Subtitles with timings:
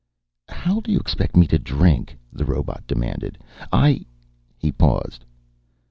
[0.49, 3.37] "How do you expect me to drink?" the robot demanded.
[3.71, 4.03] "I"
[4.57, 5.25] He paused.